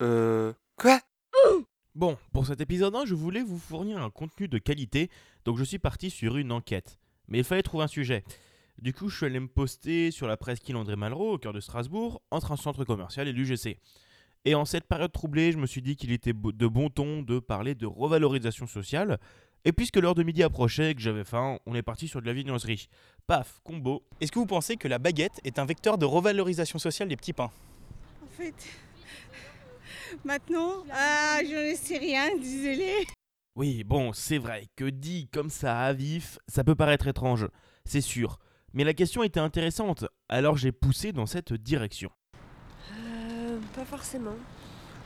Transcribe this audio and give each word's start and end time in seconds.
Euh. 0.00 0.52
Quoi? 0.76 1.00
Bon, 1.94 2.16
pour 2.32 2.46
cet 2.46 2.60
épisode 2.60 2.94
1, 2.94 3.04
je 3.04 3.14
voulais 3.14 3.42
vous 3.42 3.58
fournir 3.58 4.00
un 4.00 4.10
contenu 4.10 4.48
de 4.48 4.58
qualité, 4.58 5.10
donc 5.44 5.58
je 5.58 5.64
suis 5.64 5.78
parti 5.78 6.08
sur 6.08 6.36
une 6.36 6.52
enquête. 6.52 6.98
Mais 7.28 7.38
il 7.38 7.44
fallait 7.44 7.62
trouver 7.62 7.84
un 7.84 7.88
sujet. 7.88 8.24
Du 8.78 8.94
coup, 8.94 9.08
je 9.08 9.16
suis 9.16 9.26
allé 9.26 9.40
me 9.40 9.48
poster 9.48 10.10
sur 10.10 10.26
la 10.26 10.36
presqu'île 10.36 10.76
André 10.76 10.96
Malraux, 10.96 11.34
au 11.34 11.38
cœur 11.38 11.52
de 11.52 11.60
Strasbourg, 11.60 12.22
entre 12.30 12.52
un 12.52 12.56
centre 12.56 12.84
commercial 12.84 13.28
et 13.28 13.32
l'UGC. 13.32 13.78
Et 14.46 14.54
en 14.54 14.64
cette 14.64 14.86
période 14.86 15.12
troublée, 15.12 15.52
je 15.52 15.58
me 15.58 15.66
suis 15.66 15.82
dit 15.82 15.96
qu'il 15.96 16.12
était 16.12 16.32
de 16.32 16.66
bon 16.66 16.88
ton 16.88 17.22
de 17.22 17.40
parler 17.40 17.74
de 17.74 17.86
revalorisation 17.86 18.66
sociale. 18.66 19.18
Et 19.66 19.72
puisque 19.72 19.96
l'heure 19.96 20.14
de 20.14 20.22
midi 20.22 20.42
approchait 20.42 20.92
et 20.92 20.94
que 20.94 21.02
j'avais 21.02 21.24
faim, 21.24 21.58
on 21.66 21.74
est 21.74 21.82
parti 21.82 22.08
sur 22.08 22.22
de 22.22 22.26
la 22.26 22.32
viennoiserie. 22.32 22.88
Paf, 23.26 23.60
combo. 23.64 24.02
Est-ce 24.22 24.32
que 24.32 24.38
vous 24.38 24.46
pensez 24.46 24.76
que 24.76 24.88
la 24.88 24.98
baguette 24.98 25.40
est 25.44 25.58
un 25.58 25.66
vecteur 25.66 25.98
de 25.98 26.06
revalorisation 26.06 26.78
sociale 26.78 27.08
des 27.08 27.16
petits 27.16 27.34
pains? 27.34 27.50
En 28.22 28.28
fait, 28.28 28.54
maintenant, 30.24 30.84
ah, 30.92 31.38
je 31.42 31.70
ne 31.70 31.76
sais 31.76 31.98
rien, 31.98 32.36
désolé. 32.36 33.06
Oui, 33.56 33.84
bon, 33.84 34.12
c'est 34.12 34.38
vrai 34.38 34.68
que 34.76 34.84
dit 34.84 35.28
comme 35.32 35.50
ça 35.50 35.80
à 35.80 35.92
vif, 35.92 36.38
ça 36.48 36.64
peut 36.64 36.74
paraître 36.74 37.08
étrange, 37.08 37.48
c'est 37.84 38.00
sûr. 38.00 38.38
Mais 38.72 38.84
la 38.84 38.94
question 38.94 39.22
était 39.22 39.40
intéressante, 39.40 40.04
alors 40.28 40.56
j'ai 40.56 40.72
poussé 40.72 41.12
dans 41.12 41.26
cette 41.26 41.52
direction. 41.52 42.10
Euh, 42.92 43.58
pas 43.74 43.84
forcément. 43.84 44.36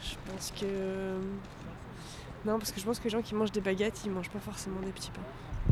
Je 0.02 0.30
pense 0.30 0.52
que. 0.52 1.18
Non, 2.44 2.58
parce 2.58 2.72
que 2.72 2.80
je 2.80 2.84
pense 2.84 2.98
que 2.98 3.04
les 3.04 3.10
gens 3.10 3.22
qui 3.22 3.34
mangent 3.34 3.52
des 3.52 3.62
baguettes, 3.62 4.02
ils 4.04 4.10
mangent 4.10 4.30
pas 4.30 4.40
forcément 4.40 4.80
des 4.80 4.92
petits 4.92 5.10
pains. 5.10 5.22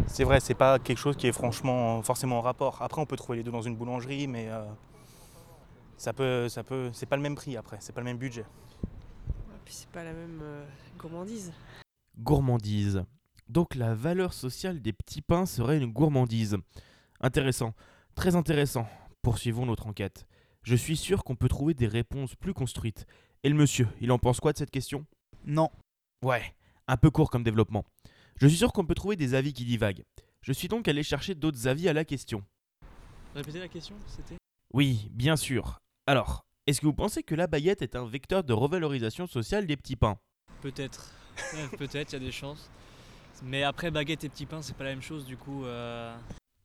C'est 0.06 0.24
vrai, 0.24 0.40
c'est 0.40 0.54
pas 0.54 0.78
quelque 0.78 0.98
chose 0.98 1.16
qui 1.16 1.26
est 1.26 1.32
franchement 1.32 2.00
forcément 2.02 2.38
en 2.38 2.40
rapport. 2.40 2.80
Après, 2.80 3.00
on 3.00 3.06
peut 3.06 3.16
trouver 3.16 3.38
les 3.38 3.44
deux 3.44 3.50
dans 3.50 3.60
une 3.60 3.76
boulangerie, 3.76 4.26
mais 4.26 4.48
euh, 4.48 4.64
ça 5.98 6.14
peut, 6.14 6.48
ça 6.48 6.64
peut, 6.64 6.90
c'est 6.94 7.06
pas 7.06 7.16
le 7.16 7.22
même 7.22 7.34
prix 7.34 7.56
après, 7.56 7.76
c'est 7.80 7.92
pas 7.92 8.00
le 8.00 8.06
même 8.06 8.16
budget. 8.16 8.46
Puis 9.72 9.78
c'est 9.78 9.90
pas 9.90 10.04
la 10.04 10.12
même 10.12 10.40
euh, 10.42 10.66
gourmandise. 10.98 11.50
Gourmandise. 12.18 13.04
Donc 13.48 13.74
la 13.74 13.94
valeur 13.94 14.34
sociale 14.34 14.82
des 14.82 14.92
petits 14.92 15.22
pains 15.22 15.46
serait 15.46 15.78
une 15.78 15.90
gourmandise. 15.90 16.58
Intéressant, 17.20 17.72
très 18.14 18.36
intéressant. 18.36 18.86
Poursuivons 19.22 19.64
notre 19.64 19.86
enquête. 19.86 20.26
Je 20.62 20.76
suis 20.76 20.98
sûr 20.98 21.24
qu'on 21.24 21.36
peut 21.36 21.48
trouver 21.48 21.72
des 21.72 21.86
réponses 21.86 22.34
plus 22.34 22.52
construites. 22.52 23.06
Et 23.44 23.48
le 23.48 23.54
monsieur, 23.54 23.88
il 24.02 24.12
en 24.12 24.18
pense 24.18 24.40
quoi 24.40 24.52
de 24.52 24.58
cette 24.58 24.70
question? 24.70 25.06
Non. 25.46 25.70
Ouais, 26.22 26.54
un 26.86 26.98
peu 26.98 27.10
court 27.10 27.30
comme 27.30 27.42
développement. 27.42 27.86
Je 28.36 28.48
suis 28.48 28.58
sûr 28.58 28.74
qu'on 28.74 28.84
peut 28.84 28.94
trouver 28.94 29.16
des 29.16 29.32
avis 29.32 29.54
qui 29.54 29.64
divaguent. 29.64 30.04
Je 30.42 30.52
suis 30.52 30.68
donc 30.68 30.86
allé 30.86 31.02
chercher 31.02 31.34
d'autres 31.34 31.66
avis 31.66 31.88
à 31.88 31.94
la 31.94 32.04
question. 32.04 32.44
Répétez 33.34 33.60
la 33.60 33.68
question, 33.68 33.96
c'était? 34.06 34.36
Oui, 34.74 35.08
bien 35.14 35.36
sûr. 35.36 35.80
Alors, 36.06 36.44
est-ce 36.66 36.80
que 36.80 36.86
vous 36.86 36.92
pensez 36.94 37.22
que 37.22 37.34
la 37.34 37.46
baguette 37.46 37.82
est 37.82 37.96
un 37.96 38.06
vecteur 38.06 38.44
de 38.44 38.52
revalorisation 38.52 39.26
sociale 39.26 39.66
des 39.66 39.76
petits 39.76 39.96
pains? 39.96 40.16
Peut-être. 40.60 41.10
Ouais, 41.54 41.68
Peut-être, 41.78 42.12
il 42.12 42.14
y 42.14 42.16
a 42.16 42.24
des 42.26 42.32
chances. 42.32 42.70
Mais 43.42 43.62
après, 43.64 43.90
baguette 43.90 44.22
et 44.24 44.28
petit 44.28 44.46
pain, 44.46 44.62
c'est 44.62 44.76
pas 44.76 44.84
la 44.84 44.90
même 44.90 45.02
chose, 45.02 45.24
du 45.24 45.36
coup. 45.36 45.64
euh, 45.64 46.14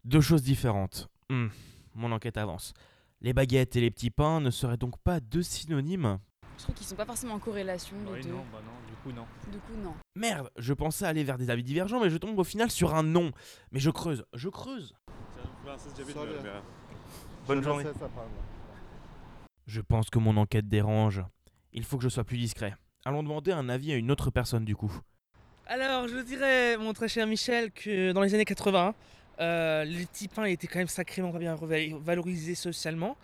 Deux 0.05 0.21
choses 0.21 0.43
différentes. 0.43 1.07
Hmm, 1.29 1.47
mon 1.95 2.11
enquête 2.11 2.37
avance. 2.37 2.73
Les 3.21 3.33
baguettes 3.33 3.75
et 3.75 3.81
les 3.81 3.89
petits 3.89 4.11
pains 4.11 4.39
ne 4.39 4.51
seraient 4.51 4.77
donc 4.77 4.97
pas 4.99 5.19
deux 5.19 5.41
synonymes? 5.41 6.19
Je 6.59 6.63
trouve 6.63 6.75
qu'ils 6.75 6.85
sont 6.87 6.95
pas 6.95 7.05
forcément 7.05 7.33
en 7.35 7.39
corrélation 7.39 7.95
les 8.05 8.11
Oui, 8.11 8.21
deux. 8.23 8.29
non, 8.29 8.43
bah 8.51 8.59
non, 8.63 8.87
du 8.87 8.93
coup, 9.01 9.11
non. 9.11 9.25
Du 9.51 9.57
coup, 9.59 9.73
non. 9.83 9.93
Merde, 10.15 10.49
je 10.57 10.73
pensais 10.73 11.05
aller 11.05 11.23
vers 11.23 11.37
des 11.37 11.49
avis 11.49 11.63
divergents, 11.63 11.99
mais 11.99 12.09
je 12.11 12.17
tombe 12.17 12.37
au 12.37 12.43
final 12.43 12.69
sur 12.69 12.93
un 12.95 13.03
non. 13.03 13.31
Mais 13.71 13.79
je 13.79 13.89
creuse, 13.89 14.23
je 14.33 14.49
creuse. 14.49 14.93
Bonne 17.47 17.63
journée. 17.63 17.85
Je 19.67 19.81
pense 19.81 20.09
que 20.09 20.19
mon 20.19 20.37
enquête 20.37 20.67
dérange. 20.67 21.21
Il 21.73 21.83
faut 21.83 21.97
que 21.97 22.03
je 22.03 22.09
sois 22.09 22.23
plus 22.23 22.37
discret. 22.37 22.75
Allons 23.05 23.23
demander 23.23 23.51
un 23.51 23.69
avis 23.69 23.91
à 23.91 23.95
une 23.95 24.11
autre 24.11 24.31
personne 24.31 24.65
du 24.65 24.75
coup. 24.75 24.91
Alors, 25.67 26.07
je 26.07 26.17
dirais, 26.19 26.77
mon 26.77 26.93
très 26.93 27.07
cher 27.09 27.27
Michel, 27.27 27.71
que 27.71 28.11
dans 28.13 28.21
les 28.21 28.33
années 28.33 28.45
80, 28.45 28.95
euh, 29.39 29.83
les 29.83 30.05
petits 30.05 30.29
pains 30.29 30.45
étaient 30.45 30.67
quand 30.67 30.79
même 30.79 30.87
sacrément 30.87 31.31
pas 31.31 31.39
bien 31.39 31.55
valorisés 31.99 32.55
socialement. 32.55 33.17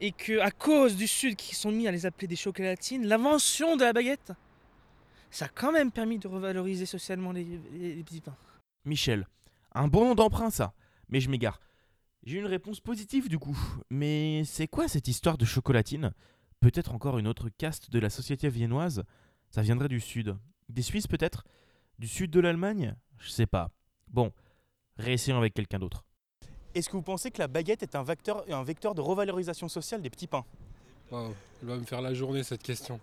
Et 0.00 0.12
que 0.12 0.38
à 0.40 0.50
cause 0.50 0.96
du 0.96 1.06
Sud 1.06 1.36
qui 1.36 1.54
sont 1.54 1.70
mis 1.70 1.88
à 1.88 1.90
les 1.90 2.04
appeler 2.04 2.26
des 2.26 2.36
chocolatines, 2.36 3.06
l'invention 3.06 3.76
de 3.76 3.84
la 3.84 3.92
baguette, 3.92 4.32
ça 5.30 5.46
a 5.46 5.48
quand 5.48 5.72
même 5.72 5.90
permis 5.90 6.18
de 6.18 6.28
revaloriser 6.28 6.84
socialement 6.84 7.32
les, 7.32 7.44
les- 7.72 7.94
les 7.94 8.04
petits 8.04 8.20
pains. 8.20 8.36
Michel. 8.84 9.26
Un 9.72 9.88
bon 9.88 10.04
nom 10.04 10.14
d'emprunt 10.14 10.50
ça. 10.50 10.74
Mais 11.08 11.20
je 11.20 11.30
m'égare. 11.30 11.58
J'ai 12.26 12.38
une 12.38 12.46
réponse 12.46 12.80
positive 12.80 13.28
du 13.28 13.38
coup. 13.38 13.58
Mais 13.90 14.44
c'est 14.44 14.66
quoi 14.66 14.88
cette 14.88 15.08
histoire 15.08 15.36
de 15.36 15.44
chocolatine? 15.44 16.14
Peut-être 16.60 16.94
encore 16.94 17.18
une 17.18 17.28
autre 17.28 17.50
caste 17.50 17.90
de 17.90 17.98
la 17.98 18.08
société 18.08 18.48
viennoise? 18.48 19.04
Ça 19.50 19.60
viendrait 19.60 19.88
du 19.88 20.00
sud. 20.00 20.34
Des 20.70 20.80
Suisses 20.80 21.06
peut-être? 21.06 21.44
Du 21.98 22.08
sud 22.08 22.30
de 22.30 22.40
l'Allemagne? 22.40 22.96
Je 23.18 23.28
sais 23.28 23.46
pas. 23.46 23.68
Bon, 24.08 24.32
réessayons 24.96 25.36
avec 25.36 25.52
quelqu'un 25.52 25.78
d'autre. 25.78 26.06
Est-ce 26.74 26.88
que 26.88 26.96
vous 26.96 27.02
pensez 27.02 27.30
que 27.30 27.40
la 27.40 27.46
baguette 27.46 27.82
est 27.82 27.94
un 27.94 28.02
vecteur, 28.02 28.42
un 28.50 28.64
vecteur 28.64 28.94
de 28.94 29.02
revalorisation 29.02 29.68
sociale 29.68 30.00
des 30.00 30.10
petits 30.10 30.26
pains? 30.26 30.46
Waouh, 31.10 31.34
elle 31.60 31.68
va 31.68 31.76
me 31.76 31.84
faire 31.84 32.00
la 32.00 32.14
journée 32.14 32.42
cette 32.42 32.62
question. 32.62 32.98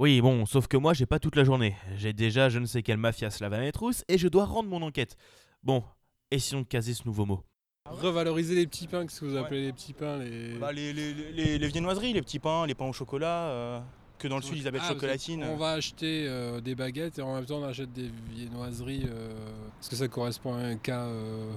Oui, 0.00 0.20
bon, 0.20 0.46
sauf 0.46 0.66
que 0.66 0.76
moi 0.76 0.94
j'ai 0.94 1.06
pas 1.06 1.20
toute 1.20 1.36
la 1.36 1.44
journée. 1.44 1.76
J'ai 1.94 2.12
déjà 2.12 2.48
je 2.48 2.58
ne 2.58 2.66
sais 2.66 2.82
quelle 2.82 2.98
mafia 2.98 3.30
slave 3.30 3.52
à 3.52 3.60
mes 3.60 3.70
trousses 3.70 4.04
et 4.08 4.18
je 4.18 4.26
dois 4.26 4.46
rendre 4.46 4.68
mon 4.68 4.82
enquête. 4.82 5.16
Bon, 5.62 5.84
essayons 6.32 6.62
de 6.62 6.66
caser 6.66 6.94
ce 6.94 7.04
nouveau 7.04 7.24
mot. 7.24 7.44
Revaloriser 7.90 8.54
les 8.54 8.66
petits 8.66 8.86
pains, 8.86 9.02
qu'est-ce 9.06 9.20
que 9.20 9.24
vous 9.26 9.36
appelez 9.36 9.62
les 9.66 9.72
petits 9.72 9.92
pains 9.92 10.18
les... 10.18 10.54
Bah, 10.58 10.72
les, 10.72 10.92
les- 10.92 11.14
les- 11.32 11.58
les 11.58 11.68
viennoiseries, 11.68 12.12
les 12.12 12.22
petits 12.22 12.38
pains, 12.38 12.66
les 12.66 12.74
pains 12.74 12.86
au 12.86 12.92
chocolat, 12.92 13.48
euh, 13.48 13.80
que 14.18 14.28
dans 14.28 14.36
le 14.36 14.42
sud 14.42 14.56
ils 14.58 14.68
appellent 14.68 14.80
Ah, 14.84 14.88
chocolatine. 14.88 15.44
On 15.44 15.56
va 15.56 15.72
acheter 15.72 16.26
euh, 16.28 16.60
des 16.60 16.74
baguettes 16.74 17.18
et 17.18 17.22
en 17.22 17.34
même 17.34 17.46
temps 17.46 17.58
on 17.58 17.64
achète 17.64 17.92
des 17.92 18.10
viennoiseries. 18.30 19.06
euh, 19.08 19.32
Est-ce 19.80 19.90
que 19.90 19.96
ça 19.96 20.08
correspond 20.08 20.54
à 20.54 20.58
un 20.58 20.76
cas, 20.76 21.04
euh, 21.06 21.50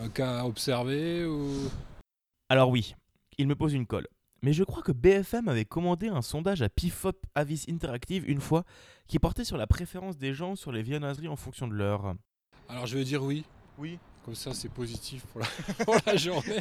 un 0.00 0.08
cas 0.08 0.40
à 0.40 0.44
observer 0.44 1.24
ou... 1.26 1.48
Alors 2.48 2.68
oui, 2.70 2.94
il 3.38 3.46
me 3.46 3.54
pose 3.54 3.72
une 3.74 3.86
colle. 3.86 4.06
Mais 4.42 4.52
je 4.54 4.64
crois 4.64 4.82
que 4.82 4.92
BFM 4.92 5.48
avait 5.48 5.66
commandé 5.66 6.08
un 6.08 6.22
sondage 6.22 6.62
à 6.62 6.68
Pifop 6.70 7.26
Avis 7.34 7.66
Interactive 7.68 8.28
une 8.28 8.40
fois 8.40 8.64
qui 9.06 9.18
portait 9.18 9.44
sur 9.44 9.58
la 9.58 9.66
préférence 9.66 10.16
des 10.16 10.32
gens 10.32 10.56
sur 10.56 10.72
les 10.72 10.82
viennoiseries 10.82 11.28
en 11.28 11.36
fonction 11.36 11.68
de 11.68 11.74
l'heure. 11.74 12.14
Alors 12.68 12.86
je 12.86 12.96
vais 12.96 13.04
dire 13.04 13.22
oui. 13.22 13.44
Oui. 13.78 13.98
Comme 14.24 14.34
ça 14.34 14.52
c'est 14.54 14.68
positif 14.68 15.24
pour 15.26 15.40
la, 15.40 15.46
pour 15.84 15.96
la 16.06 16.16
journée. 16.16 16.60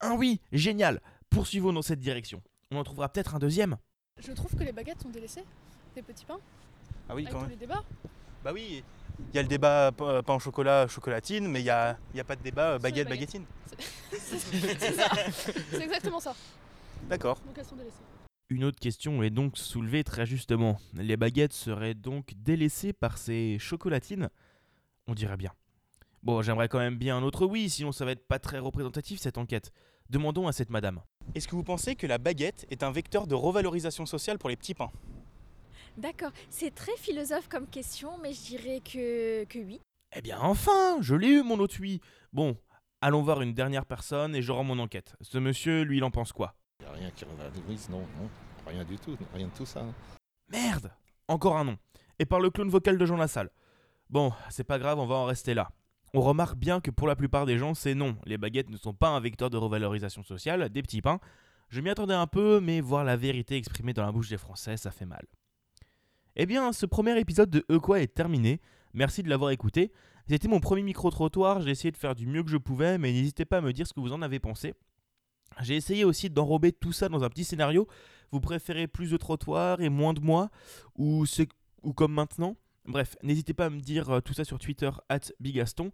Ah 0.00 0.14
oui, 0.14 0.40
génial 0.52 1.00
Poursuivons 1.30 1.72
dans 1.72 1.82
cette 1.82 2.00
direction. 2.00 2.42
On 2.70 2.76
en 2.76 2.84
trouvera 2.84 3.08
peut-être 3.08 3.34
un 3.34 3.38
deuxième 3.38 3.76
Je 4.18 4.32
trouve 4.32 4.54
que 4.54 4.62
les 4.64 4.72
baguettes 4.72 5.02
sont 5.02 5.10
délaissées, 5.10 5.44
les 5.96 6.02
petits 6.02 6.24
pains, 6.24 6.38
Ah 7.08 7.14
oui, 7.14 7.22
avec 7.22 7.32
quand 7.32 7.38
tous 7.40 7.42
même. 7.42 7.50
les 7.50 7.56
débats. 7.56 7.82
Bah 8.42 8.52
oui, 8.52 8.82
il 9.32 9.34
y 9.36 9.38
a 9.38 9.42
le 9.42 9.48
débat 9.48 9.90
pa- 9.92 10.22
pain 10.22 10.34
au 10.34 10.38
chocolat, 10.38 10.86
chocolatine, 10.88 11.46
mais 11.48 11.60
il 11.60 11.64
n'y 11.64 11.70
a, 11.70 11.96
il 12.12 12.16
y 12.16 12.20
a 12.20 12.24
pas 12.24 12.36
de 12.36 12.42
débat 12.42 12.72
euh, 12.72 12.78
baguette, 12.78 13.08
baguettes. 13.08 13.32
baguettine. 13.32 13.46
C'est 14.12 14.38
c'est 14.78 14.92
ça, 14.92 15.08
c'est 15.70 15.80
exactement 15.82 16.20
ça. 16.20 16.34
D'accord. 17.08 17.38
Donc 17.46 17.56
elles 17.58 17.64
sont 17.64 17.76
délaissées. 17.76 17.96
Une 18.50 18.64
autre 18.64 18.78
question 18.78 19.22
est 19.22 19.30
donc 19.30 19.56
soulevée 19.58 20.04
très 20.04 20.26
justement. 20.26 20.78
Les 20.94 21.16
baguettes 21.16 21.52
seraient 21.54 21.94
donc 21.94 22.34
délaissées 22.36 22.92
par 22.92 23.18
ces 23.18 23.58
chocolatines? 23.58 24.28
On 25.06 25.14
dirait 25.14 25.36
bien. 25.36 25.52
Bon, 26.24 26.40
j'aimerais 26.40 26.68
quand 26.68 26.78
même 26.78 26.96
bien 26.96 27.18
un 27.18 27.22
autre 27.22 27.44
oui, 27.44 27.68
sinon 27.68 27.92
ça 27.92 28.06
va 28.06 28.12
être 28.12 28.26
pas 28.26 28.38
très 28.38 28.58
représentatif 28.58 29.20
cette 29.20 29.36
enquête. 29.36 29.72
Demandons 30.08 30.48
à 30.48 30.52
cette 30.52 30.70
madame. 30.70 31.02
Est-ce 31.34 31.46
que 31.46 31.54
vous 31.54 31.62
pensez 31.62 31.96
que 31.96 32.06
la 32.06 32.16
baguette 32.16 32.66
est 32.70 32.82
un 32.82 32.90
vecteur 32.90 33.26
de 33.26 33.34
revalorisation 33.34 34.06
sociale 34.06 34.38
pour 34.38 34.48
les 34.48 34.56
petits 34.56 34.72
pains? 34.72 34.90
D'accord, 35.98 36.30
c'est 36.48 36.74
très 36.74 36.96
philosophe 36.96 37.48
comme 37.50 37.66
question, 37.66 38.16
mais 38.22 38.32
je 38.32 38.40
dirais 38.40 38.80
que, 38.80 39.44
que 39.44 39.58
oui. 39.58 39.82
Eh 40.16 40.22
bien 40.22 40.38
enfin, 40.40 40.96
je 41.00 41.14
l'ai 41.14 41.28
eu 41.28 41.42
mon 41.42 41.58
autre 41.58 41.76
oui. 41.78 42.00
Bon, 42.32 42.56
allons 43.02 43.22
voir 43.22 43.42
une 43.42 43.52
dernière 43.52 43.84
personne 43.84 44.34
et 44.34 44.40
je 44.40 44.50
rends 44.50 44.64
mon 44.64 44.78
enquête. 44.78 45.16
Ce 45.20 45.36
monsieur, 45.36 45.82
lui, 45.82 45.98
il 45.98 46.04
en 46.04 46.10
pense 46.10 46.32
quoi? 46.32 46.54
Il 46.80 46.86
a 46.86 46.92
rien 46.92 47.10
qui 47.10 47.26
revalorise, 47.26 47.90
non, 47.90 48.00
non, 48.00 48.30
rien 48.66 48.84
du 48.84 48.96
tout, 48.96 49.14
rien 49.34 49.48
de 49.48 49.52
tout 49.52 49.66
ça. 49.66 49.84
Merde 50.48 50.90
Encore 51.28 51.58
un 51.58 51.64
nom. 51.64 51.76
Et 52.18 52.24
par 52.24 52.40
le 52.40 52.48
clone 52.48 52.70
vocal 52.70 52.96
de 52.96 53.04
Jean 53.04 53.16
Lassalle. 53.16 53.50
Bon, 54.08 54.32
c'est 54.48 54.64
pas 54.64 54.78
grave, 54.78 54.98
on 54.98 55.06
va 55.06 55.16
en 55.16 55.26
rester 55.26 55.52
là. 55.52 55.70
On 56.16 56.20
remarque 56.20 56.56
bien 56.56 56.80
que 56.80 56.90
pour 56.92 57.08
la 57.08 57.16
plupart 57.16 57.44
des 57.44 57.58
gens, 57.58 57.74
c'est 57.74 57.94
non. 57.94 58.16
Les 58.24 58.38
baguettes 58.38 58.70
ne 58.70 58.76
sont 58.76 58.94
pas 58.94 59.08
un 59.08 59.18
vecteur 59.20 59.50
de 59.50 59.56
revalorisation 59.56 60.22
sociale, 60.22 60.68
des 60.68 60.80
petits 60.82 61.02
pains. 61.02 61.18
Je 61.70 61.80
m'y 61.80 61.90
attendais 61.90 62.14
un 62.14 62.28
peu, 62.28 62.60
mais 62.60 62.80
voir 62.80 63.02
la 63.04 63.16
vérité 63.16 63.56
exprimée 63.56 63.92
dans 63.94 64.04
la 64.06 64.12
bouche 64.12 64.28
des 64.28 64.38
Français, 64.38 64.76
ça 64.76 64.92
fait 64.92 65.06
mal. 65.06 65.24
Eh 66.36 66.46
bien, 66.46 66.72
ce 66.72 66.86
premier 66.86 67.18
épisode 67.18 67.50
de 67.50 67.64
E 67.70 67.78
quoi 67.80 68.00
est 68.00 68.14
terminé. 68.14 68.60
Merci 68.92 69.24
de 69.24 69.28
l'avoir 69.28 69.50
écouté. 69.50 69.90
C'était 70.28 70.46
mon 70.48 70.60
premier 70.60 70.82
micro-trottoir, 70.84 71.60
j'ai 71.60 71.70
essayé 71.70 71.90
de 71.90 71.96
faire 71.96 72.14
du 72.14 72.26
mieux 72.26 72.44
que 72.44 72.50
je 72.50 72.56
pouvais, 72.56 72.96
mais 72.96 73.12
n'hésitez 73.12 73.44
pas 73.44 73.58
à 73.58 73.60
me 73.60 73.72
dire 73.72 73.86
ce 73.86 73.92
que 73.92 74.00
vous 74.00 74.12
en 74.12 74.22
avez 74.22 74.38
pensé. 74.38 74.74
J'ai 75.62 75.74
essayé 75.76 76.04
aussi 76.04 76.30
d'enrober 76.30 76.72
tout 76.72 76.92
ça 76.92 77.08
dans 77.08 77.24
un 77.24 77.28
petit 77.28 77.44
scénario. 77.44 77.86
Vous 78.30 78.40
préférez 78.40 78.86
plus 78.86 79.10
de 79.10 79.16
trottoirs 79.16 79.80
et 79.80 79.88
moins 79.88 80.14
de 80.14 80.20
moi 80.20 80.48
Ou, 80.96 81.26
c'est- 81.26 81.48
ou 81.82 81.92
comme 81.92 82.12
maintenant? 82.12 82.56
Bref, 82.86 83.16
n'hésitez 83.22 83.54
pas 83.54 83.66
à 83.66 83.70
me 83.70 83.80
dire 83.80 84.10
euh, 84.10 84.20
tout 84.20 84.34
ça 84.34 84.44
sur 84.44 84.58
Twitter, 84.58 84.90
at 85.08 85.20
Bigaston. 85.40 85.90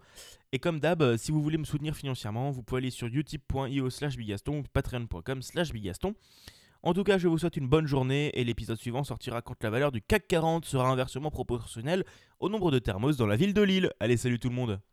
Et 0.53 0.59
comme 0.59 0.81
d'hab, 0.81 1.03
euh, 1.03 1.17
si 1.17 1.31
vous 1.31 1.41
voulez 1.41 1.59
me 1.59 1.65
soutenir 1.65 1.95
financièrement, 1.95 2.51
vous 2.51 2.63
pouvez 2.63 2.79
aller 2.79 2.91
sur 2.91 3.07
utip.io 3.07 3.91
slash 3.91 4.17
bigaston 4.17 4.59
ou 4.59 4.63
patreon.com 4.73 5.43
slash 5.43 5.73
bigaston. 5.73 6.15
En 6.83 6.93
tout 6.95 7.05
cas, 7.05 7.19
je 7.19 7.29
vous 7.29 7.39
souhaite 7.39 7.57
une 7.57 7.69
bonne 7.69 7.87
journée 7.87 8.31
et 8.35 8.43
l'épisode 8.43 8.79
suivant 8.79 9.05
sortira 9.05 9.43
quand 9.43 9.63
la 9.63 9.71
valeur 9.71 9.93
du 9.93 10.01
CAC 10.01 10.27
40 10.27 10.65
sera 10.65 10.89
inversement 10.89 11.31
proportionnelle 11.31 12.05
au 12.41 12.49
nombre 12.49 12.71
de 12.71 12.79
thermos 12.79 13.17
dans 13.17 13.27
la 13.27 13.37
ville 13.37 13.55
de 13.55 13.63
Lille. 13.63 13.93
Allez, 14.01 14.17
salut 14.17 14.39
tout 14.41 14.49
le 14.49 14.55
monde 14.55 14.81